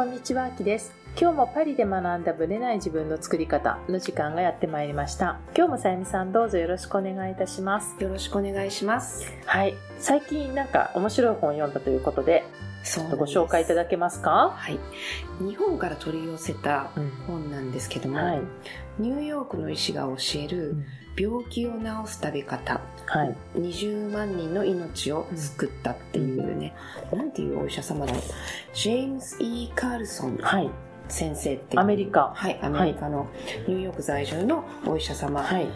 [0.00, 0.94] こんにちは、あきです。
[1.14, 5.38] 今日もパリで学んだブレない自分の作り方の時間がやってまいりました。
[5.54, 8.02] 今日もさゆみさんどうぞよろしくお願いいたします。
[8.02, 9.30] よろしくお願いします。
[9.44, 9.74] はい。
[9.98, 12.44] 最近なんか面白い本を読んだということで、
[12.82, 14.54] そちょっとご紹介いただけますか？
[14.56, 14.78] はい。
[15.38, 17.10] 日本から取り寄せたうん。
[17.26, 18.40] 本なんですけども、はい。
[18.98, 20.76] ニューヨークの医師が教える
[21.20, 23.36] 病気を治す食べ方、はい。
[23.56, 26.74] 20万人の命を救ったっていうね、
[27.12, 28.22] なんていうお医者様だろう。
[28.72, 30.70] ジェームズ・ E・ カールソンはい。
[31.08, 31.80] 先生っていう。
[31.80, 32.32] アメリカ。
[32.34, 33.28] はい、アメリカの
[33.68, 35.68] ニューヨーク在住のお医者様はい。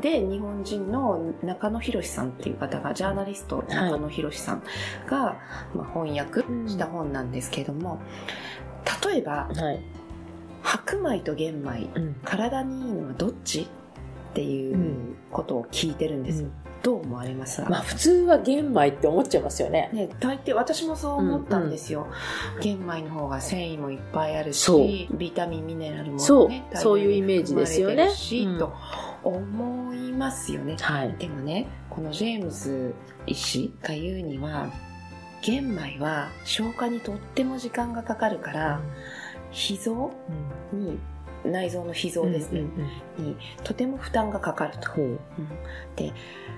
[0.00, 4.62] で日本人の中野博さんっていう方がジャーナリスト中野博さん
[5.08, 5.36] が、
[5.74, 8.00] まあ、翻訳した本なんですけれども、
[9.04, 9.82] 例えばはい。
[10.62, 12.14] 白米と玄米うん。
[12.24, 13.68] 体にいいのはどっち？
[14.30, 16.42] っていううんことを聞いてるんです。
[16.42, 16.48] よ、
[16.82, 17.62] どう思われます？
[17.62, 19.90] か、まあ普通は玄米って思っちゃいますよね。
[19.92, 22.06] ね、大抵私もそう思ったんですよ、
[22.60, 26.76] 玄米の方が繊維もいっぱいあるしビタミンミネラルも、ね、そう。
[26.76, 28.08] そういうイメージですよね。
[28.08, 28.58] うん。
[28.58, 28.72] と
[29.24, 30.76] 思いますよね。
[30.80, 31.14] はい。
[31.18, 32.94] でもねこのジェームズ
[33.26, 34.70] 医師が言うには
[35.42, 38.80] 玄米は消化にとっても時間がかかるから
[39.50, 40.10] 脾臓
[40.72, 40.98] に
[41.48, 42.66] 内臓の脾臓ですね、うん
[43.18, 45.06] うんにとても負担がかかると、ほう。
[45.06, 45.18] うん。
[45.96, 46.12] で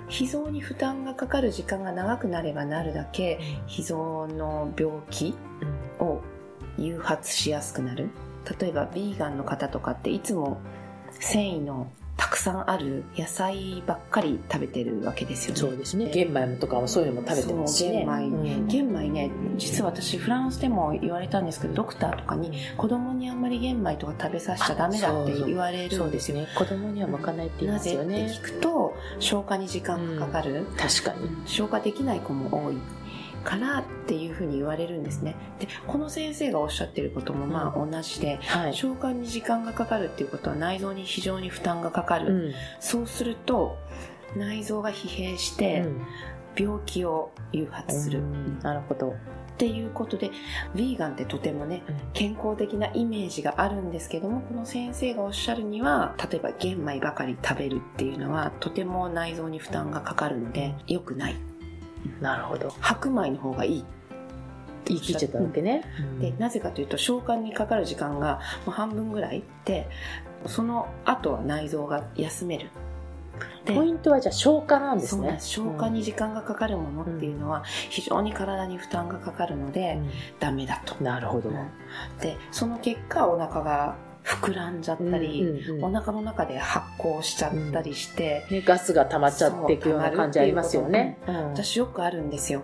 [0.09, 5.35] 脾臓に負担がかかる時間が長くなればなるだけ脾臓の病気
[5.99, 6.21] を
[6.77, 8.11] 誘発しやすくなる。
[8.59, 10.61] 例えばビーガンの方とかっていつも
[11.11, 11.91] 繊維の
[12.41, 16.11] さんある野菜ばっかり食べてるわけですよねそうですね。
[16.11, 18.05] 玄米とかもそういうのも食べてますしね。
[18.05, 26.49] 玄米うん玄米ね実は私フランスでも言われたんですけどドクターとかに子供にあんまり玄米とか食べさせちゃダメだって言われるそうんでですよすね。
[26.57, 28.33] 子供には向かないって言いますなぜってよね。
[28.33, 31.29] 聞くと消化に時間がかかる、確かに。
[31.47, 32.77] 消化できない子も多い
[33.45, 35.37] からっていうふうに言われるんですね。
[35.59, 38.75] でこの先生がおっしゃってることもまあ同じで、はい。
[38.75, 42.53] 消化に時間がかかるっていうことは内臓に非常に負担がかかる、うん。
[42.81, 43.77] そうすると
[44.37, 46.07] 内臓が疲弊してうん。
[46.57, 48.59] 病気を誘発する、うん。
[48.61, 49.11] なるほど。
[49.11, 49.13] っ
[49.61, 50.31] ていうことで
[50.75, 51.83] ヴィーガンってとてもね
[52.15, 61.37] 健康的なイメージがあるんですけどもこの先生がおっしゃるには例えば玄米ばかり食べるっていうのはとても内臓に負担がかかるので良くない
[62.21, 62.75] なるほど。
[62.81, 63.85] 白米の方がいい。
[64.87, 65.85] 言い切っちゃったわけね。
[66.21, 69.89] でなぜかというと消化にかかる時間がもう半分ぐらいで
[70.47, 72.71] その後は内臓が休める。
[73.65, 75.37] でポイントはじゃあ消化なんですね。
[75.41, 79.99] 消化に時間がかかるものっていうのは非常に体に負担がかかるので、
[80.39, 80.97] ダメだと。
[80.99, 81.51] うんなるほど。
[82.21, 91.19] でその結果お腹が膨らんじゃったり、うんうんうんお腹の中で発酵しちゃったりして、ねガスが溜まっちゃっていくような感じありますよね。
[91.27, 92.61] うん私よくあるんですよ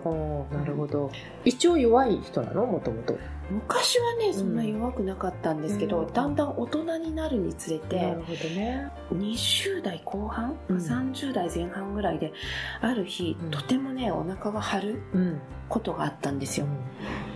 [0.51, 1.11] なるほど。
[1.45, 2.65] 一応弱い人なの？
[2.65, 3.17] もともと。
[3.49, 8.91] 昔はねそんな弱くなかったんですけど、うんだんだん大人になるにつれて、なるほどね。
[9.13, 12.33] 20代後半、うん30代前半ぐらいで
[12.81, 15.41] ある日、うんとてもねお腹が張るうん。
[15.69, 16.65] ことがあったんですよ、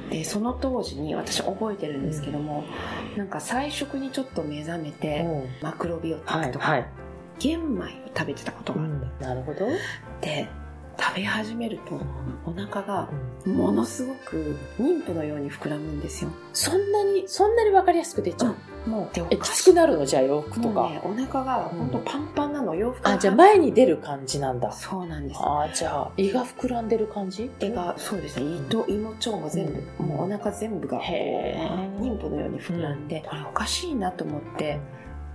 [0.09, 2.63] でその当時に私覚えてるんですけども、
[3.17, 6.47] なんか菜食にちょっと目覚めて、うんマクロビオティはい。
[6.47, 6.85] クとか、はい。
[7.39, 8.89] 玄米を食べてたことがあっ
[9.19, 9.67] なるほど。
[10.21, 10.47] て、
[11.00, 12.00] 食べ始めると
[12.46, 13.09] お腹が
[13.46, 16.29] ものすごく妊婦のように膨らむんですよ。
[16.53, 18.50] そんなに、そんなにわかりやすく出ちゃ
[18.85, 18.90] う？
[18.90, 20.81] もうでおえ、かしきつくなるのじゃあ洋服とか？
[20.81, 24.72] もうねお腹が本当パンパンなの、洋服があ、じゃあ前に出る感じなんだ。
[24.72, 25.40] そうなんです。
[25.41, 27.50] あーじゃあ胃が膨らんでる感じ？
[27.59, 28.57] 胃がそうですね。
[28.57, 30.06] 胃と胃も腸も全部、うん。
[30.07, 34.80] もうお腹全部が妊婦のように膨らんで、これおかしいなと思って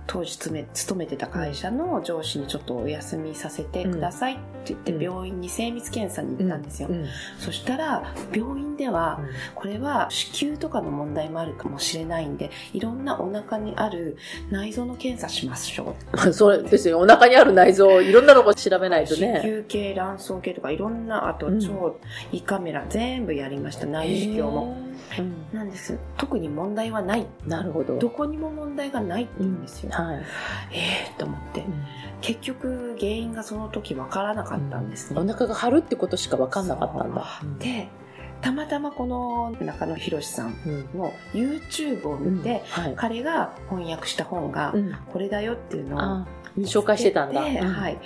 [0.07, 4.41] 当時勤め勤めてた会社の上司にちょっとお休みさせてくださいって
[4.73, 7.05] 言ってうん病院に精密検査に行ったんですよ、うん
[7.39, 9.21] そしたら病院では
[9.55, 14.17] これは子宮とかの問題もあるかもしれないんでいろんなお腹にある
[14.49, 16.17] 内臓の検査しましょう。
[16.17, 16.99] ま あそうですよ。
[16.99, 19.41] お腹にある内臓、いろんなのを調べないと子ね。
[19.43, 21.57] 宮系卵巣系とかいろんなあとうん。
[21.57, 21.95] 腸、
[22.31, 23.85] 胃カメラ全部やりました。
[23.85, 24.86] 内視鏡も
[25.53, 25.97] なんです。
[26.17, 27.27] 特に問題はない。
[27.45, 27.97] なるほど。
[27.97, 30.21] どこにも問題がないって言うんですよ、はい。
[30.73, 30.77] え
[31.09, 31.65] えと思って。
[32.21, 37.25] 結局原因がその時分からなかったんですね、お腹が張るってことしか分かんなかったんだ。
[37.59, 37.87] で
[38.41, 42.93] たまたまこの中野博さんうん、の YouTube を見て、はい。
[42.95, 44.95] 彼が翻訳した本がうん。
[45.11, 46.27] これだよっていうのをあ
[46.65, 47.41] 紹介してたんだ。
[47.41, 47.49] は
[47.89, 47.97] い、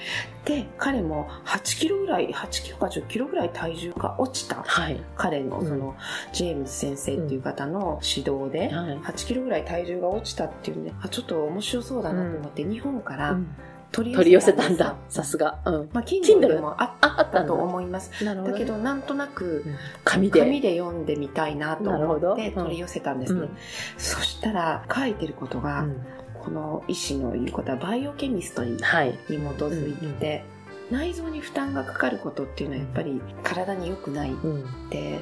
[0.45, 4.63] で彼も8キロぐらい8キロか10キロぐらい体重が落ちた。
[4.63, 4.99] はい。
[5.15, 5.67] 彼のうん。
[5.67, 5.95] その、
[6.33, 8.97] ジェームズ先生っていう方の指導で、はい。
[8.97, 13.55] 8キロぐらい体重が落ちたっていうねあちょっと面白そうだなと思って、日本からうん。
[13.91, 14.95] 取取り寄せたんだ。
[15.09, 18.23] さすが、うん、まあ、Kindle Kindle でもあったたと思います。
[18.23, 18.53] なるほど。
[18.53, 19.75] だけどなんとなくうん。
[20.05, 20.39] 紙で。
[20.39, 22.53] 紙で読んでみたいなと思ってうん。
[22.53, 23.57] 取り寄せたんですね、うん。
[23.97, 26.05] そしたら書いてることが、うん
[26.43, 29.09] この医師の言うことはバイオケミストにはい。
[29.29, 30.43] に基づいてて、
[30.89, 34.65] 内臓に負担がかかることっていうのはやっぱり体に良くないっうん。
[34.89, 35.19] て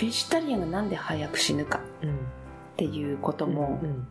[0.00, 2.10] ベジタリアンがなんで早く死ぬかうん。
[2.10, 2.12] っ
[2.76, 4.06] ていうこともうん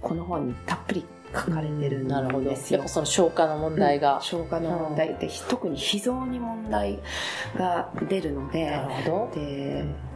[0.00, 1.04] この本にたっぷり
[1.34, 2.50] 書かれてるんなるほど。
[2.50, 2.92] ですよやっぱ。
[2.92, 7.00] その消化の問題が、消化の問題で特に脾臓に問題
[7.56, 9.32] が出るのでなるほど。
[9.34, 10.13] でア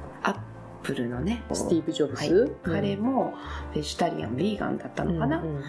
[0.92, 3.34] ップルのねスティーブ・ジョブズ、はい、彼も
[3.74, 5.62] ベジタリアン、ビーガンだったのかな、うん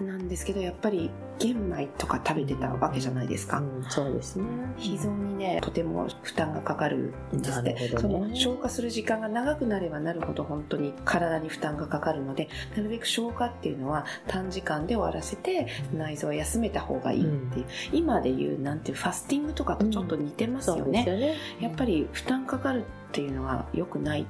[0.00, 0.06] うん。
[0.06, 3.84] なんですけどやっぱり玄米とか食べてたわけじゃないですか、うん。
[3.88, 4.44] そうですね。
[4.76, 21.36] 脾臓にねとても負担がかかるんですって、なるほその消化する時間が長くなればなるほど本当に体に負担がかかるのでなるべく消化っていうのは短時間で終わらせて内臓を休めた方がいいっていう、今でいうなんていうファスティングとかとちょっと似てますよね、よね。
[21.60, 24.26] やっぱり負担かかるっていうのは良くない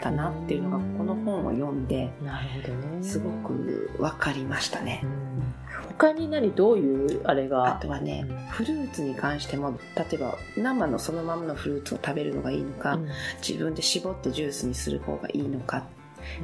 [0.00, 3.02] かなっていうのがこの本を読んでなるほどね。
[3.02, 5.00] すごく分かりましたね。
[5.04, 5.06] う。
[5.06, 5.54] ん。
[5.98, 8.36] 他に何どういうあれあがとはねうん。
[8.48, 13.08] フルーツに関しても例えば生のそのままのフルーツを食べるのがいいのか、うん。
[13.46, 15.82] 自分で絞ってジュースにする方がいいのかっ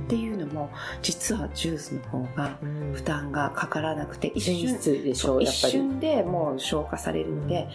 [0.08, 0.70] ていうのも
[1.02, 2.92] 実はジュースの方がうん。
[2.94, 7.68] 負担がかからなくて一繊瞬質でしょそう一瞬でもう消化されるので、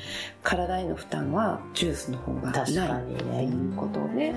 [0.44, 2.66] 体への負担はジュースの方がない。
[2.66, 4.34] 確かにってねいうことをね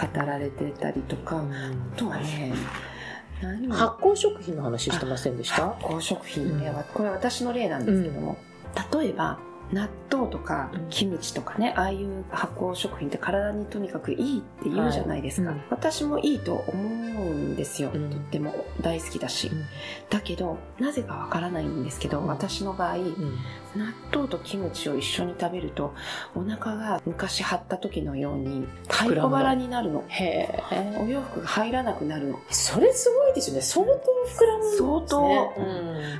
[0.00, 1.52] 語られてたりとか、うん。
[1.52, 2.54] あとはね
[3.70, 5.70] 発酵食品の話してませんでした？
[5.70, 6.84] 発酵食品ね、うん。
[6.94, 8.36] これは私の例なんですけども、
[8.92, 9.38] 例えば
[9.72, 10.88] 納豆とかうん。
[10.90, 15.64] キムチとかね、ああいう発酵食品って体にとにかくいいって言うじゃないですか、はいうん。
[15.70, 18.10] 私もいいと思うんですよ、うん。
[18.10, 19.64] とっても大好きだし、うん。
[20.10, 22.26] だけどなぜかわからないんですけど、うん。
[22.26, 23.38] 私の場合うん。
[23.74, 25.94] 納豆とキムチを一緒に食べると
[26.34, 30.04] お腹が昔張った時のように太鼓腹になるの。
[30.08, 30.62] へ
[31.00, 32.38] おえ洋服が入らなくなるの。
[32.50, 33.62] それすごいですよね。
[33.62, 34.88] 相当膨らむんですね。
[34.88, 35.54] 相当。
[35.56, 35.62] う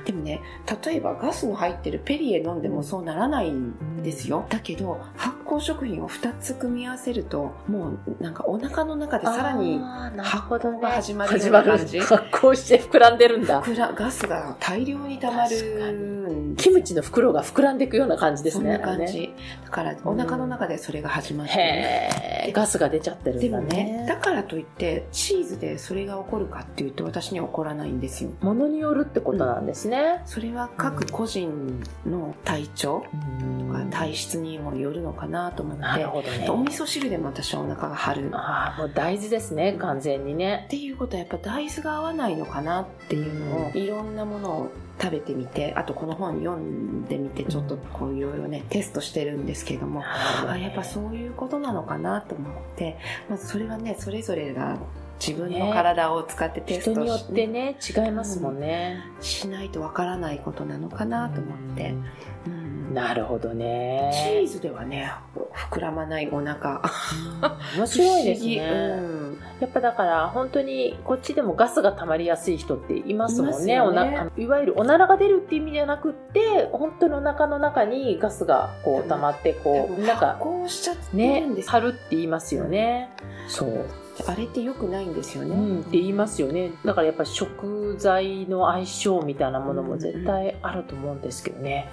[0.01, 0.03] ん。
[0.05, 0.41] でもね
[0.83, 9.79] 例えばガスの入ってるペリエ飲んでもそうならないないんですよ、だけど発酵食品を2つ組み合わせるともうなんかお腹の中でさらに
[10.17, 11.99] 発酵が始まるよう感じ。
[11.99, 13.61] 発酵して膨らんでるんだ。
[13.61, 19.33] 膨らガスが大量に溜まるキムチの袋が膨らんでいくような感じですそんねな感じ。
[19.65, 21.53] だからお腹の中でそれが始まって。
[21.53, 22.09] るへ
[22.47, 28.31] えガスが出ちゃってるんだでねもねだからといってチーズでそれが起こるかっていうと私には起こらないんですよ。
[28.41, 33.67] ものによるってことなんですね、それは各個人の体調うん。
[33.67, 36.49] とか体質にもよるのかなと思って、なるほどね。
[36.49, 38.27] お味噌汁でも私はお腹が張る。
[38.27, 40.67] っああもう大豆ですね完全にね。
[40.69, 52.97] ていうことはやっぱ大豆が合わないのかなっていうのを、ういろんなものを食べてみてあとこの本読んでみてちょっとこういろいろねテストしてるんですけども、あやっぱそういうことなのかなと思って、
[53.29, 54.77] まずそれはねそれぞれが
[55.19, 61.95] 自分の体を使ってテスト人によってね違いますもんね、しないとわからないことなのかなと思って、
[62.47, 62.93] うん。
[62.93, 65.11] なるほどチねーズではね
[65.71, 66.81] 膨らまないお腹。
[67.77, 69.39] 面白いですね、うん。
[69.59, 73.73] やっぱだから本当にこっちでもガスが溜まりやすい人っていますもんね。
[73.75, 73.81] ね。
[73.81, 83.09] おないわゆるおならが出るっていう意味じゃなくって本当にお腹の中にガスがこう溜まってこうなんかこうしちゃってるねんです張るって言いますよね、
[83.47, 83.85] そう、
[84.27, 86.71] あれって良くないんですよね、うん、って言いますよね。
[86.85, 91.89] だからやっぱ食材の相性みたいなものも絶対あると思うんですけどね、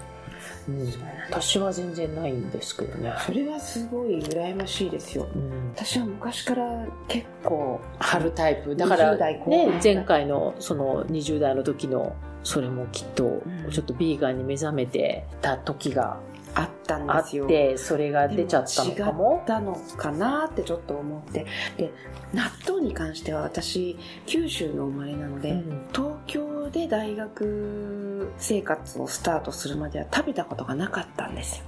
[0.69, 0.93] うん、
[1.31, 5.27] 私は全然ないんですけどね、それはすごい羨ましいですよ。
[5.35, 8.77] うん、私は昔から結構春タイプ。
[8.77, 13.43] だから20代後半ね前回のその20代の時のそれもきっとん。
[13.71, 16.19] ちょっとビーガンに目覚めてた時が
[16.55, 17.47] あったんあっですよ。
[17.47, 19.41] てそれが出ちゃったのかも。
[19.41, 21.47] 違ったのかなってちょっと思って。
[21.77, 21.93] で
[22.33, 25.89] 納豆に関しては私九州の生まれなので、うん。
[25.93, 31.65] 東京で大学生活をスタートするまでは食べたことがなかったんですよ。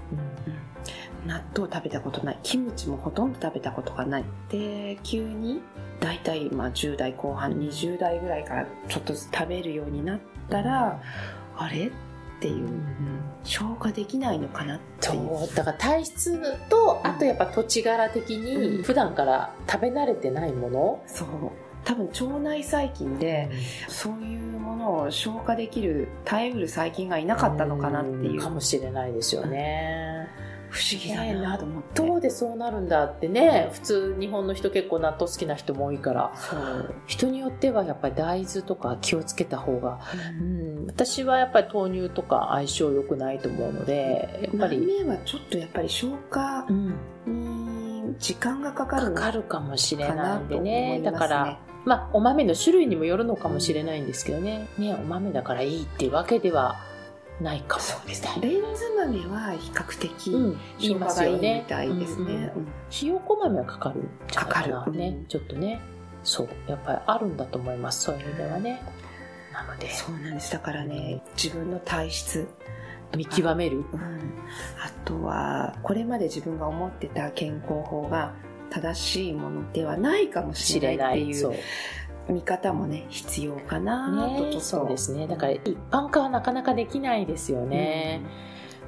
[1.27, 2.39] 納豆食べたことない。
[2.43, 4.25] キムチもほとんど食べたことがない。
[4.51, 5.61] で急に
[6.01, 10.21] 大体まあ10代後半20代ぐらいからちょっと食べるようになっ
[10.51, 11.01] たら、
[11.57, 11.93] あれ？
[12.43, 12.69] っていう。
[13.45, 15.29] 消化できないのかなっていう。
[15.29, 15.57] そう。
[15.57, 18.77] だから体質とあとやっぱ土地柄的うん。
[18.79, 21.29] に普段から食べ慣れてないもの、そう。
[21.85, 23.51] 多分腸内細菌で
[23.89, 28.41] そういうものを消化できる耐えうる細菌がいなかったのかなっていう。
[28.41, 30.29] かもしれないですよね、
[30.73, 31.59] 不思議だな。
[31.59, 31.95] と思って。
[31.95, 33.69] 糖でそうなるんだってね。
[33.73, 36.33] 普通日本の人結構納豆好きな人も多いから。
[37.07, 40.01] 人によってはやっぱり大豆とか気をつけた方が、
[40.41, 51.03] うん、私はやっぱり豆乳とか相性良くないと思うのでやっぱり、豆はちょっとやっぱり消化うん、に時間がかかるかかるかもしれかなないんでねね。
[51.03, 54.69] だからまあお豆の種類にもよるのかもしれないんですけどね。
[54.79, 56.77] ねお豆だからいいっていうわけでは
[57.43, 57.83] ないかも。
[57.83, 58.31] そうですね。
[58.41, 60.11] レンズ豆は比較的
[60.79, 62.41] 消化がいいみたいですうんうん。
[62.41, 62.53] ね。
[62.57, 62.69] うん。
[62.91, 64.03] ひよこ豆はかかる
[64.35, 64.47] かな。
[64.47, 65.27] かかるね、うん。
[65.27, 65.81] ちょっとね。
[66.25, 66.49] そう。
[66.67, 68.03] やっぱりあるんだと思います。
[68.03, 68.83] そういう意味ではね。
[69.53, 69.91] なので。
[69.91, 70.53] そうなんです。
[70.53, 72.49] だからね、自分の体質、
[73.17, 73.79] 見極める？
[73.79, 73.85] うん、
[74.83, 78.33] あとはこれまで自分が思ってた健康法が
[78.71, 81.53] 正しいものではないかもし知れれなっていう
[82.29, 85.27] 見方もね必要かなとねと、そうですね。
[85.27, 88.21] だから一般化はなかなかできないですよね、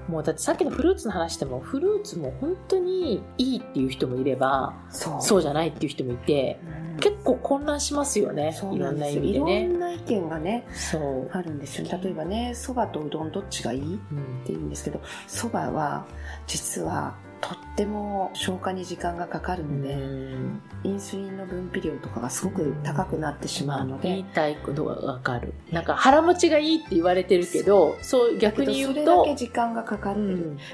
[0.08, 5.22] もうだってさっきのフルーツの話でもフルーツも本当にいいっていう人もいればうんそう。
[5.22, 7.00] そうじゃないっていう人もいてうん。
[7.00, 8.56] 結構混乱しますよね。
[8.56, 11.88] いろんななんですよいろんな意見がねそう、あるんですよ。
[12.02, 13.80] 例えばねそばとうどんどっちがいい？
[13.80, 13.98] っうん。
[14.44, 16.06] て言うんですけどそばは
[16.46, 20.62] 実はとっても消化に時間がかかるので、うん。
[20.82, 25.52] インスリンの分泌量とかがすごく高くなってしまうので言い、たいことがわかる。
[25.70, 30.26] なんか腹持ちがいいって言われてるけどそう逆に言うそれだとけ時間がかかってる、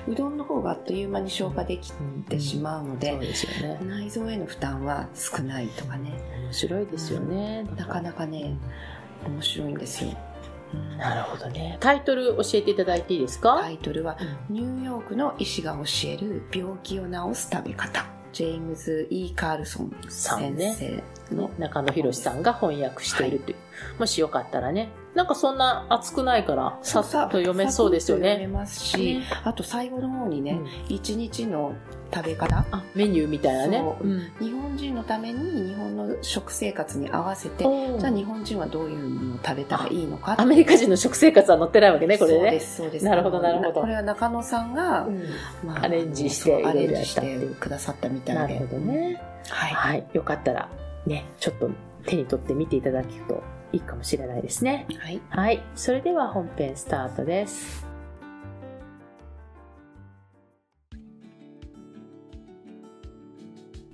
[0.06, 0.12] うん。
[0.12, 1.92] うどんの方があっという間に消化でき
[2.28, 3.18] てしまうので、
[3.84, 6.12] 内臓への負担は少ないとかね。
[6.44, 8.56] 面白いですよね、なかなかね
[9.26, 10.29] 面白いんですよ、うん
[10.98, 11.76] なるほどね。
[11.80, 14.16] タイトル教えていただいていいですか、タイトルは
[14.48, 21.02] 「ニューヨークの医師が教える病気を治す食べ方」ジェームズ・ E・ カールソン先生
[21.34, 23.56] の、中野博さんが翻訳しているという、
[23.98, 24.90] もしよかったらね。
[25.14, 31.74] なんかそんな熱くないからさっと読めそうですよサクッと読めねますし、ねあと最後の方にねうん、一日の
[32.12, 32.64] 食べ方。
[32.72, 33.78] あメニューみたいなね。
[33.78, 34.08] そう。
[34.08, 34.20] うん。
[34.40, 42.60] 日本人のために日本の食生活に合わせてじゃあ日本人はどういうものを食べたらいいのかアメリカ人の食生活は載ってないわけねこれそうでね。
[42.60, 43.04] すそうです。
[43.04, 43.80] なるほどなるほど。
[43.80, 45.24] これは中野さんが、うん。
[45.64, 48.54] まあアレンジしてアレンジしてくださったみたいで。
[48.54, 49.20] なるほどね。
[49.48, 50.06] はい、はい。
[50.12, 50.68] よかったら
[51.06, 51.70] ねちょっと
[52.06, 54.86] 手に取って見ていただくといいかもしれないですね。
[54.98, 55.62] はい、はい。
[55.74, 57.86] それでは本編スタートです。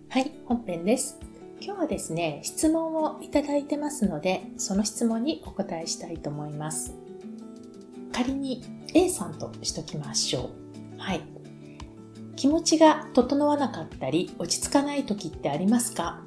[0.09, 1.19] はい本編です。
[1.61, 6.95] 今日はですね質問をいただいてますのでその質問にお答えしたいと思います。
[8.13, 8.65] 仮に
[8.95, 10.51] A さんとしときましょ
[10.97, 10.99] う。
[10.99, 11.21] はい。
[12.35, 16.23] 気持ちが整わなかったり落ち着かない時ってありますか？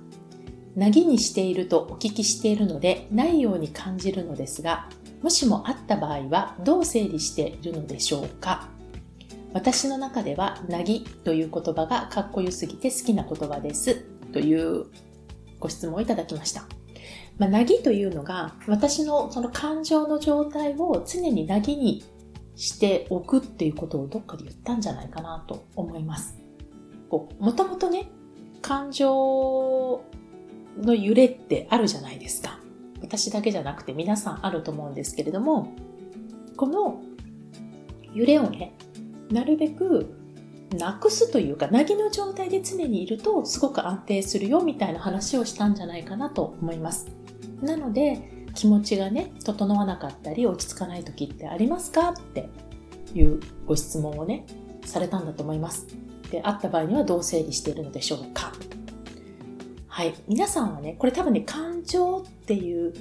[0.76, 4.90] なぎにしているとお聞きしているのでないように感じるのですが
[5.22, 8.70] もしもあった場合はどう整理しているのでしょうか？
[9.52, 13.96] 私の中ではなぎという言葉がかっこよすぎて好きな言葉です
[14.32, 14.86] という
[15.60, 16.64] ご質問をいただきました。
[17.38, 22.04] まあ、なぎというのが私のその感情の状態を常になぎに
[22.56, 26.38] しておくっていうことをどっかで言ったんじゃないかなと思います。
[27.10, 28.10] こうもともとね、
[28.62, 30.02] 感情
[30.80, 32.60] の揺れってあるじゃないですか。
[33.02, 35.74] 私だけじゃなくて皆さんあると思うんですけれども、
[36.58, 37.02] この
[38.14, 38.74] 揺れをね、
[39.32, 40.14] なるべく
[40.78, 47.08] なくすというか、なぎの状態で常にいるとすごく安定するよみたいな話をしたんじゃないかなと思います。
[47.62, 48.22] なので、
[48.56, 52.50] 気持ちがね、整わなかったり落ち着かない時ってありますかって
[53.14, 54.46] いうご質問をね、
[54.86, 55.88] されたんだと思います。
[56.32, 58.52] で、あった場合にはどう整理しているのでしょうか
[60.00, 60.16] はい。
[60.30, 62.94] 皆さんはね、これ多分ね、感情っていう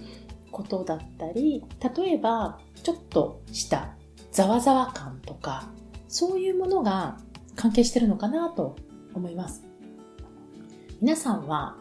[0.51, 1.63] ことだったり、
[1.97, 3.95] 例えば、ちょっとした
[4.33, 5.71] ざわざわ感とか、
[6.09, 7.19] そういうものが
[7.55, 8.75] 関係してるのかなと
[9.15, 9.63] 思います。
[11.01, 11.77] 皆さんは、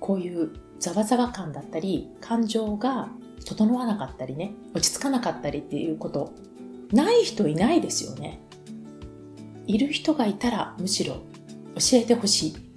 [0.00, 3.08] こういうざわざわ感だったり、感情が
[3.46, 6.30] 整わなかったりね、落ち着かなかったりっていうこと、
[6.92, 8.38] ない人いないですよね。
[9.66, 11.20] いる人がいたらむしろ教
[11.94, 12.71] えてほしい。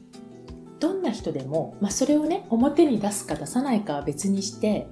[0.86, 4.86] どんな人でも、まあ、それをね、表に出すか出さないかは別にして、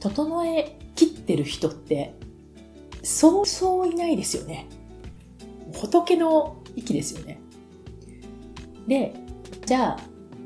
[0.00, 2.16] 整えきってる人って、
[3.04, 4.66] そうそういないですよね。
[5.72, 7.40] 仏の域ですよね。
[8.88, 9.14] で、
[9.66, 9.98] じゃあ、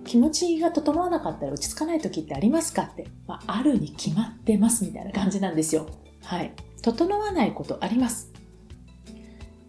[0.04, 5.86] 気持ちが整わなかったら落ち着かない時ってありますかって、まあ、あるに決まってますみたいな感じなんですよ。
[6.24, 6.52] はい。
[6.82, 8.30] 整わないことあります。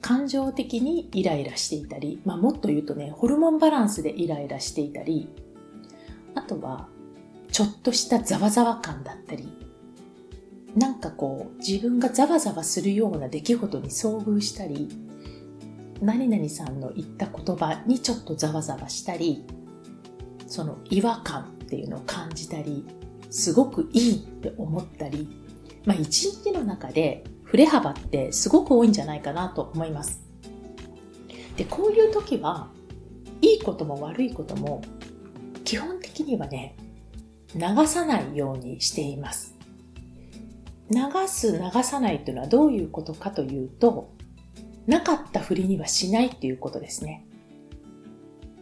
[0.07, 5.27] 感情的にイライラしていたり、まあ、もっと言うとね、ホルモンバランスでイライラしていたり、
[6.33, 6.87] あとは、
[7.51, 9.51] ちょっとしたざわざわ感だったり、
[10.77, 14.87] なんかこう、自分がざわざわするような出来事に遭遇したり、
[16.01, 19.43] 何々さんの言った言葉にちょっとざわざわしたり
[20.47, 22.85] その違和感っていうのを感じたり
[23.29, 25.27] すごくいいって思ったり
[25.85, 30.21] まあ一日の中で振れ幅ってすごく多いんじゃないかなと思います
[31.55, 32.69] でこういう時は
[33.41, 34.81] いいことも悪いことも
[35.63, 36.75] 基本的にはね
[37.55, 39.55] 流さないようにしています
[40.89, 44.15] 流す流さないというのはどういうことかというと
[44.87, 47.25] なかったふりにはしないっていうことですね。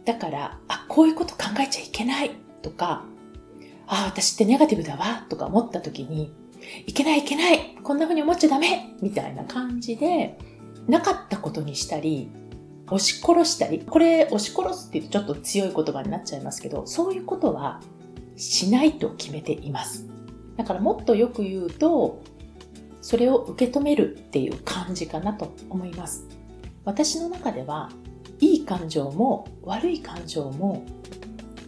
[0.04, 3.04] だから、あ、こういうこと考えちゃいけないとか、
[3.86, 6.34] あ、私ってネガティブだわとか思った時に、
[6.86, 10.38] いけないいけないこんな風に思っちゃダメみたいな感じで、
[10.88, 12.28] なかったことにしたり、
[12.88, 17.80] 押し殺したり、これ押し殺すって言うとちょっと強い言葉になっちゃいますけど、そういうことは
[18.36, 20.06] しないと決めています。
[20.56, 22.22] だからもっとよく言うと、
[23.00, 26.26] それを受け止めるっていう感じかなと思います。
[26.84, 27.90] 私の中では、
[28.40, 30.84] いい感情も悪い感情も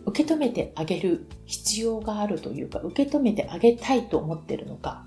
[0.09, 5.05] 受け止めてあげる必要があるというか、受け止めてあげたいと思ってるのか、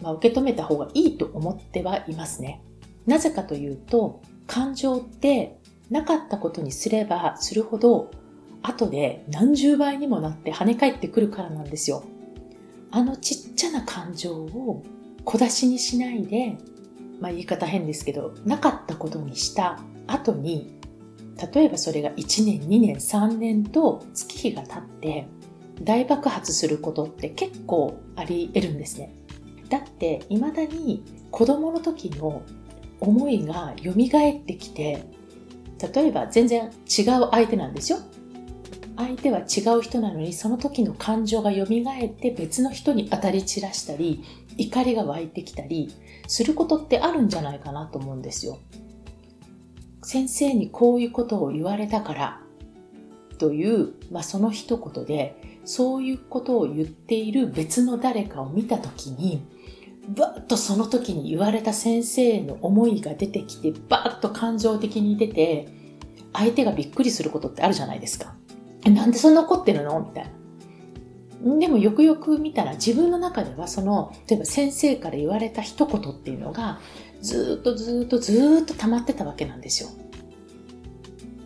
[0.00, 2.62] まあ、受け止めた方がいいと思ってはいますね。
[3.06, 5.58] なぜかというと、感情って
[5.90, 8.10] なかったことにすればするほど、
[8.62, 12.02] 後で何十倍にもなって跳ね返ってくるからなんですよ。
[12.90, 14.82] あのちっちゃな感情を
[15.24, 16.56] 小出しにしないで、
[17.20, 20.77] まあ言い方変ですけど、なかったことにした後に、
[21.52, 25.28] 例えばそれが1年、2年、3年と月日が経って
[25.82, 29.14] 大爆発することって結構あり得るんですね。
[29.68, 32.42] だって未だに子供の時の
[33.00, 35.04] 思いが蘇ってきて、
[35.94, 37.98] 例えば全然違う相手なんですよ。
[38.96, 41.66] 相手は違う人なのにその時の感情が蘇っ
[42.08, 44.24] て別の人に当たり散らしたり
[44.56, 45.94] 怒りが湧いてきたり
[46.26, 48.58] することってあるんじゃないかなと思うんですよ。
[50.08, 52.40] 先生にこういうことを言われたから
[53.36, 59.46] という、まあ、その一言でそういうことを言っている別の誰かを見た時に
[60.16, 65.68] バッとその時に言われた先生の思いが出てきてバッと感情的に出て
[66.32, 68.34] 相手がびっくりすることってあるじゃないですか。
[68.86, 70.00] なんでそんな怒ってるの？
[70.00, 70.24] みたい
[71.44, 71.58] な。
[71.58, 76.80] でもよくよく見たら自分の中ではその、例えば先生から言われた一言っていうのが
[77.20, 79.90] ずっとずっとずっと溜まってたわけなんですよ。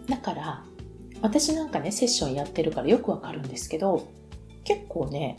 [0.08, 0.64] だから、
[1.22, 4.08] 私なんかね、セッションやってるからよくわかるんですけど、
[4.64, 5.36] 結構ね、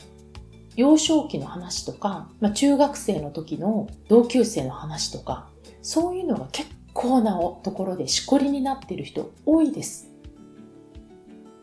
[0.76, 5.48] 幼少期の話とか、まあ、中学生の時の同級生の話とか、
[5.82, 10.10] そういうのが結構なところでしこりになってる人多いです。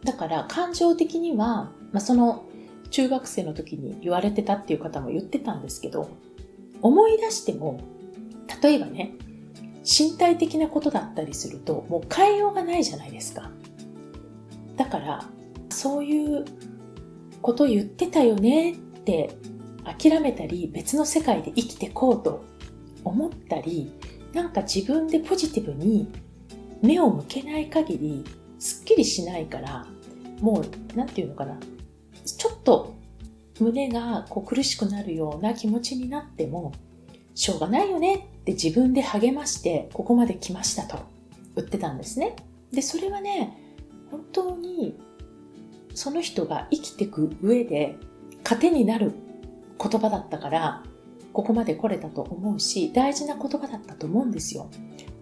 [0.04, 2.46] だから感情的には、まあ、その
[2.90, 6.10] 中学生の時に言われてたっていう方も言ってたんですけど、
[6.82, 7.80] 思い出しても、
[8.62, 9.14] 例えばね、
[9.84, 13.52] 身体的なことだったりすると、もう変えようがないじゃないですか。
[14.78, 15.30] だから、
[15.70, 16.46] そういう
[17.42, 19.36] こと言ってたよねって
[19.84, 22.44] 諦めたり、別の世界で生きてこうと
[23.04, 23.92] 思ったり、
[24.34, 26.12] なんか自分でポジティブに
[26.82, 28.24] 目を向けない限り、
[28.60, 29.88] すっきりしないから、
[30.40, 31.58] もう、なんていうのかな、
[32.24, 32.96] ちょっと
[33.60, 36.72] 胸がこう苦しくなるような気持ちになっても、
[37.34, 41.00] しょうがないよねって自分で励まして、ここまで来ましたと
[41.56, 42.36] 言ってたんですね。
[42.72, 43.58] で、それはね、
[44.10, 45.00] 本当に
[45.94, 47.96] その人が生きていく上で
[48.44, 49.14] 糧になる
[49.80, 50.84] 言葉だったから、
[51.34, 54.70] ここまで来れたと思うし、大事な言葉だったと思うんですよ。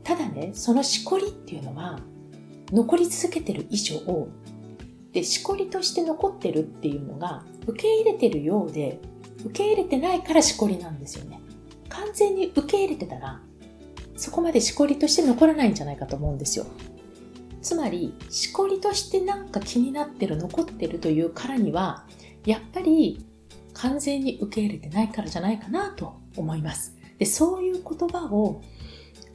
[0.04, 2.00] ただね、そのしこりっていうのは、
[2.72, 4.28] 残り続けてる以上、
[5.12, 9.00] で、しこりとして残ってるっていうのが、受け入れてるようで、
[9.46, 11.40] 受け入れてないからしこりなんですよね。
[11.90, 13.42] 完全に受け入れてたら、
[14.16, 16.66] そこまでしこりとして残らないんじゃないかと思うんですよ。
[17.62, 22.06] つまり、しこりとしてなんか気になってる、残ってるというからには、
[22.46, 23.26] やっぱり
[23.74, 26.98] 完全に受け入れてないからじゃないかなと思います。
[27.18, 28.62] で、そういう言葉を、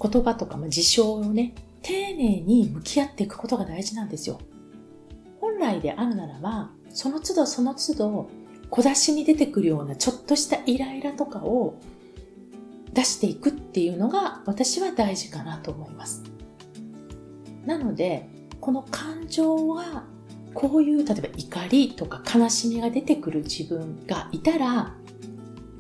[0.01, 4.41] 言葉とか、まあ、事象をね、丁寧に向き合っていくことが大事なんですよ。
[5.41, 8.29] 本来であるならば、その都度その都度、
[8.71, 11.75] 小出しに出てくるようなちょっとしたイライラとかを
[12.95, 16.23] 出していくっていうのが私は大事かなと思います。
[17.67, 18.29] なので、
[18.61, 20.05] この感情は
[20.55, 24.95] こういう例えば怒りとか悲しみが出てくる自分がいたら、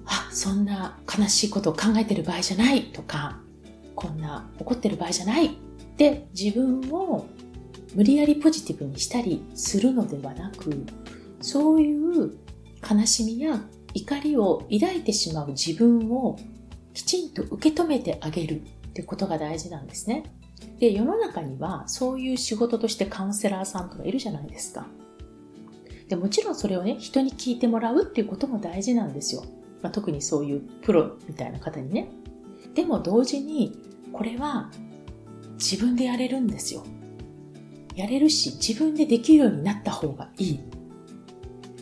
[0.06, 3.38] あ、そんな悲しいことを考えてる場合じゃないとか、
[3.94, 5.50] こんな怒ってる場合じゃないっ
[5.96, 7.26] て自分を
[7.94, 10.84] 無理やりポジティブにしたりするのではなく、
[11.40, 12.36] そういう
[12.90, 13.60] 悲しみや
[13.94, 16.36] 怒りを抱いてしまう自分を
[16.94, 20.32] きちんと受け止めてあげるってことが大事なんですね。
[20.78, 24.86] で、世の中にはそういう仕事としてカウンセラーさんとかいるじゃないですか。
[26.08, 29.44] でもちろんそれをね、人に聞いてもらうっていうことも大事なんですよ。
[29.82, 32.08] まあ、特にそういうプロみたいな方にね。
[32.74, 33.76] でも同時に、
[34.12, 34.70] これは
[35.54, 36.84] 自分でやれるんですよ。
[37.96, 40.60] やれるし、自分でできるようになった方がいい。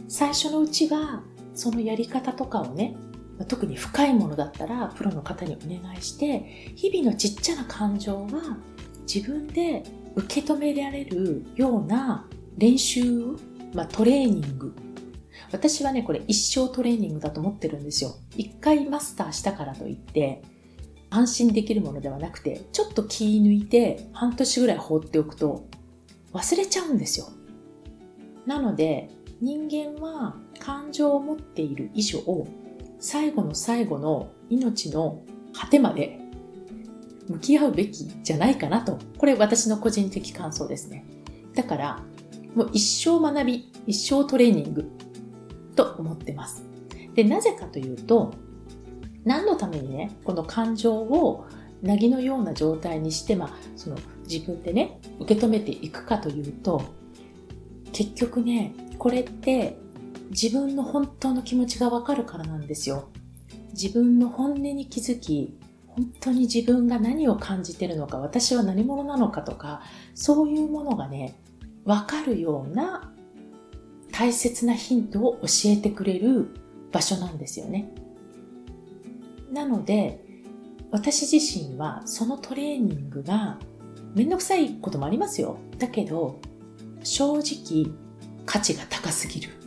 [0.09, 1.23] 最初のうちは、
[1.55, 2.97] そのやり方とかをね、
[3.45, 8.59] 特に深いものだったら、プロの方にお願いして、日々のちっちゃな感情は
[9.13, 9.83] 自分で
[10.15, 12.27] 受け止められるような
[12.59, 13.03] 練習、
[13.75, 14.75] まあ、トレーニング。
[15.51, 18.15] 私はね、これ一生トレーニングだと思ってるんですよ。
[18.37, 20.43] 一回マスターしたからといって、
[21.11, 25.67] 安心できるものではなくて、ちょっと気抜いて半年ぐらい放っておくと
[26.33, 27.27] 忘れちゃうんですよ。
[28.47, 32.21] なので、人間は感情を持っている以上、
[33.03, 36.21] 最後の最後の命の果てまで
[37.29, 38.97] 向き合うべきじゃないかなと。
[39.19, 41.05] これ私の個人的感想ですね。
[41.53, 42.03] だから、
[42.55, 44.89] もう一生学び、一生トレーニング
[45.75, 46.63] と思ってます。
[47.15, 48.35] で、なぜかというと、
[49.25, 51.45] 何のためにね、この感情を
[51.83, 53.97] なぎのような状態にして、まあ、その
[54.29, 56.83] 自分でね、受け止めていくかというと、
[57.93, 59.77] 結局ね、これって
[60.33, 63.11] 自分の本当の気持ちがわかるからなんですよ。
[63.73, 69.83] 自分の本音に気づき、本当に自分が何を感じてるのか、私は何者なのかとか、
[70.15, 71.39] そういうものがね、
[71.85, 73.13] わかるような
[74.11, 76.49] 大切なヒントを教えてくれる
[76.93, 77.93] 場所なんですよね。
[79.53, 80.25] なので、
[80.91, 83.59] 私自身はそのトレーニングが
[84.15, 85.59] めんどくさいこともありますよ。
[85.79, 86.41] だけど、
[87.03, 87.93] 正直
[88.47, 89.62] 価値が高すぎる。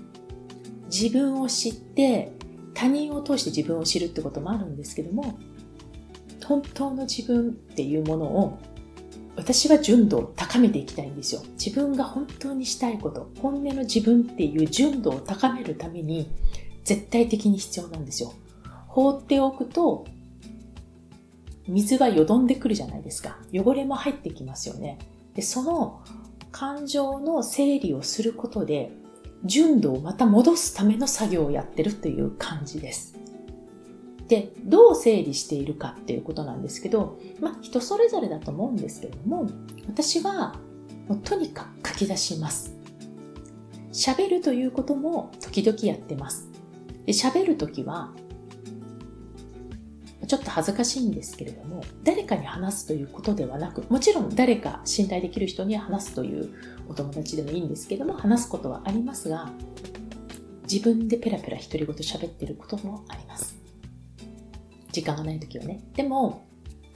[0.98, 2.32] 自分を知って
[2.74, 5.38] 他人を通して自分を知るってこともあるんですけども、
[6.46, 8.60] 本当の自分っていうものを
[9.36, 11.42] 私は純度を高めていきたいんですよ。
[11.58, 16.32] 自分が本当にしたいこと、本音の自分っていう純度を高めるために
[16.86, 18.34] 絶対的に必要なんですよ。
[18.88, 20.06] 放っておくと
[21.68, 23.40] 水はよどんでくるじゃないですか。
[23.54, 25.00] 汚れも入ってきますよね。
[25.34, 26.02] で、その
[26.52, 28.92] 感情の整理をすることで、
[29.46, 33.16] 純度をまた戻すための作業をやってるという感じです。
[34.28, 39.48] で、どう整理しているかっていうことなんですけど、まあ人それぞれだと思うんですけども、
[39.88, 40.56] 私は
[41.08, 42.76] もうとにかく書き出します。
[43.92, 46.50] 喋るということも時々やってます。
[47.06, 48.12] で喋るときは
[50.26, 56.50] ちょっと恥ずかしいんですけれども、誰かに話すということではなく、もちろん誰か信頼できる人に話すという
[56.88, 59.50] お友達でもいいんですけども、話すことはありますが、
[60.72, 63.56] 自分でペラペラ独り言喋ってることもあります。
[64.92, 65.82] 時間がない時はね。
[65.96, 66.48] でも、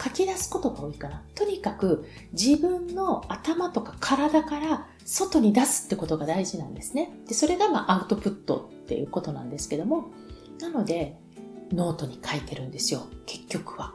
[0.02, 1.24] 書き出すことが多いかな。
[1.36, 7.12] とにかく自分の頭とか体から外に出すってことが大事なんですね。
[7.28, 10.12] で、それがまあアウトプットっていうことなんですけども、
[10.62, 11.18] なので、
[11.72, 13.94] ノートに書いてるんですよ結局は。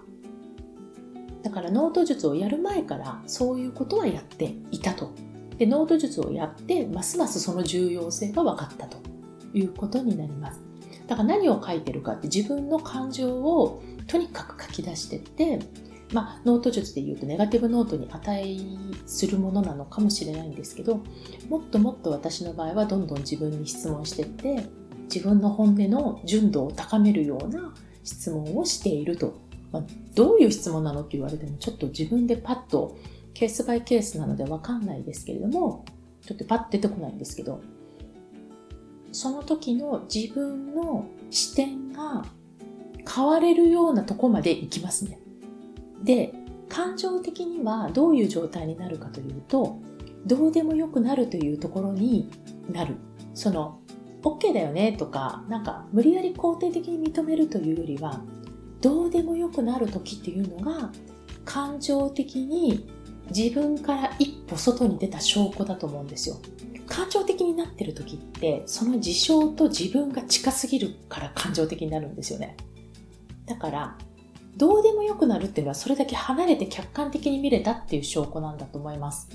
[1.43, 5.13] だからノート術をやる前からそういうことはやっていたと。
[5.59, 9.15] でノート術をやってますますその重要性が分かったと。
[9.55, 10.61] いうことになります。
[11.07, 15.61] だから何を書いてるかって自分の感情をとにかく書き出してって
[16.13, 18.61] まあ、ノート術で言うとネガティブノートに値
[19.07, 21.03] するものなのかもしれないんですけど
[21.49, 24.65] もっともっと私の場合はどんどん自分に質問してって
[25.05, 29.35] 自分の本音の純度を高めるような質問をしていると。
[29.73, 29.83] まあ、
[30.15, 32.97] どういう質問なのって言われてもちょっと自分でパッと
[33.33, 35.85] ケースバイケースなのでわかんないですけれども、
[36.25, 37.61] ちょっとパッと出てこないんですけど、
[39.13, 42.25] その時の自分の視点が
[43.13, 45.19] 変われるようなとこまで行きますね。
[46.03, 46.33] で、
[46.69, 49.79] 感情的にはどういう状態になるかというと、
[50.27, 52.31] どうでもよくなるというところに
[52.73, 52.97] なる。
[53.35, 53.81] その
[54.25, 58.23] OK だよねとか、なんか無理やり肯定的に認めるというよりは、
[58.81, 60.91] どうでもよくなる時っていうのが、
[61.45, 62.89] 感情的に
[63.35, 66.37] 自分から一歩外に出た証拠だと思うんですよ。
[66.87, 72.57] 感情的になってる時って、その事象と自分が近すぎるから感情的になるんですよね。
[73.47, 73.99] だから、
[74.57, 79.29] どうでもよくなるっていうのはそれだけ離れて客観的に見れたっていう証拠なんだと思います。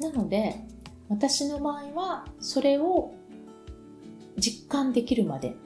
[0.00, 0.66] なので、
[1.08, 3.12] 私の場合はそれを
[4.38, 5.56] 実感できるまで。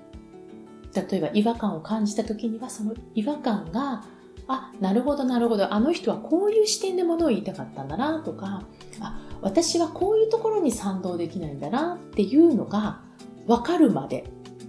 [0.95, 4.05] 例えば違和感を感じた時にはその違和感が
[4.49, 8.63] あなるほどなるほどあの人はこういう視点でものを言いたかったんだなとか
[9.01, 13.03] あ私はこういうところに賛同できないんだなっていうのが
[13.47, 14.25] 分かるまで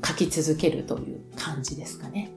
[0.05, 2.31] 書き続けるという感じですかね。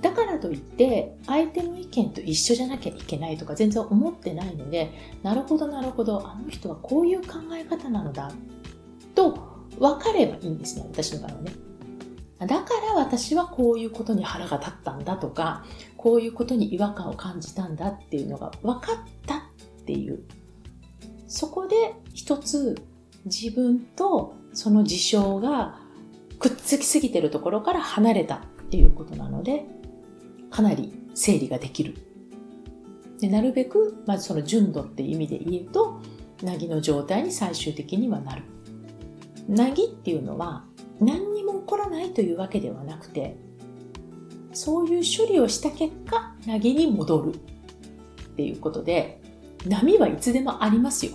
[0.00, 4.92] だからといって相手の意見と一緒じゃなきゃいけないとか全然思ってないので
[5.24, 8.30] なるほどなるほどあの人はこういう考え方なのだ
[9.16, 11.52] と分かればいいんですね私の場合はね
[12.40, 15.64] だから私はこういうことに腹が立ったんだとか
[15.96, 19.40] こういうことに違和感を感じたんだっていうのが分かったっ
[19.84, 20.22] ていう
[21.26, 22.80] そこで一つ
[23.24, 25.80] 自分とその事象が
[26.38, 29.64] くっつきすぎてるところから離れたっていうことなので
[30.50, 31.96] かなり整理ができる。
[33.20, 36.00] でなるべく、まずその純度っていう意味で言うと、
[36.42, 38.42] なぎの状態に最終的にはなる。
[39.48, 40.64] なぎっていうのは
[41.00, 43.36] 何にも起こらないというわけではなくて、
[44.52, 47.38] そういう処理をした結果、なぎに戻るっ
[48.36, 49.20] ていうことで、
[49.66, 51.12] 波はいつでもありますよ。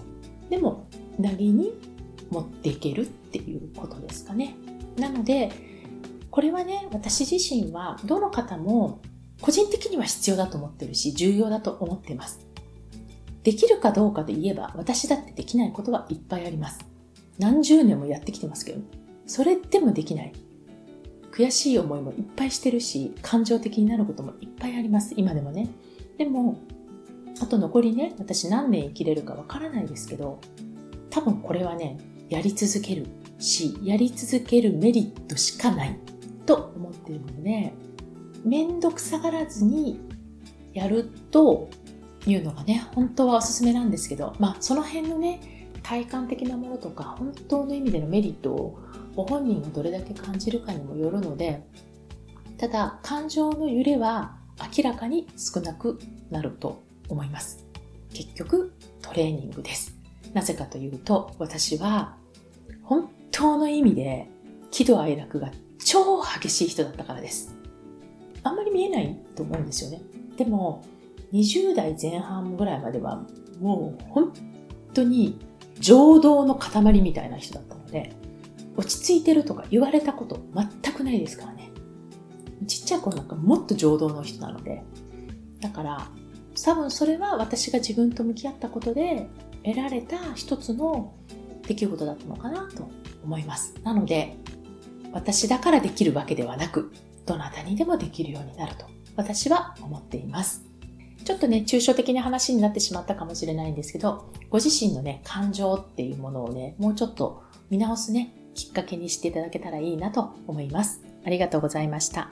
[0.50, 0.88] でも、
[1.19, 1.74] なぎに
[2.32, 4.56] 持っていけるっていうことですかね。
[4.98, 5.52] なので、
[6.32, 9.02] これはね、私自身はどの方も
[9.41, 12.48] 個人的には必要だと思ってるし、重要だと思ってます。
[13.43, 16.92] できるかどうかで言えば、私だってできないことはいっぱいあります。
[17.39, 18.82] 何十年もやってきてますけど、
[19.26, 20.34] それでもできない。
[21.32, 25.13] 悔しい思いもいっぱいしてるし、感情的になることもいっぱいあります。
[25.17, 25.69] 今でもね。
[26.17, 26.60] でも、
[27.41, 30.39] あと残りね、私何年生きれるかわからないですけど、
[31.10, 31.98] 多分これはね、
[32.30, 33.08] やり続ける
[33.39, 35.98] し、やり続けるメリットしかない
[36.46, 37.74] と思っているので、
[38.46, 40.00] めんどくさがらずに
[40.74, 41.69] やると
[42.28, 45.53] いうのがね、本当はおすすめなんですけど、まあその辺のね、
[45.84, 48.80] 体感的なものとか、本当の意味でのメリットを
[49.15, 51.63] ご本人がどれだけ感じるかにもよるので、
[52.58, 54.38] ただ感情の揺れは
[54.76, 56.00] 明らかに少なく
[56.32, 57.65] なると思います。
[58.13, 59.96] 結局トレーニングです。
[60.34, 62.15] なぜかというと、私は
[62.84, 64.28] 本当の意味で
[64.72, 65.52] 喜怒哀楽が
[65.84, 67.56] 超激しい人だったからです。
[68.43, 70.02] あんまり見えないと思うんですよね。
[70.38, 70.84] でも、
[71.34, 73.26] 20代前半ぐらいまでは、
[73.60, 74.34] もう本
[74.93, 75.39] 当に
[75.84, 78.15] 情動の塊みたいな人だったので、
[78.78, 81.72] 落ち着いてるとか言われたこと全くないですからね。
[82.65, 84.82] ちっちゃい頃なんかもっと情動の人なので。
[85.60, 86.08] だから、
[86.63, 89.28] 多分それは私が自分と向き合ったことで
[89.63, 91.13] 得られた一つの
[91.67, 92.89] 出来事だったのかなと
[93.24, 93.76] 思います。
[93.84, 94.38] なので、
[95.12, 96.93] 私だからできるわけではなく、
[97.26, 100.63] どなたにでもできるようになると私は思っています。
[101.24, 111.02] ちょっとね、抽象的な話になってしまったかもしれないんですけど、ご自身のね、感情っていうものをね、もうちょっと見直すね、きっかけにしていただけたらいいなと思います。
[111.26, 112.30] ありがとうございました。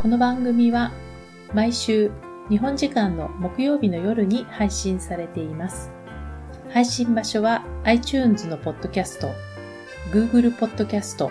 [0.00, 0.90] この番組は
[1.54, 2.10] 毎週
[2.48, 5.90] 日本時間の木曜日の夜に配信されています。
[6.72, 9.30] 配信場所は iTunes のポッドキャスト、
[10.10, 11.30] Google ポッドキャスト、